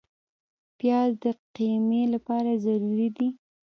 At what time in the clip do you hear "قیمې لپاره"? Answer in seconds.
1.55-2.51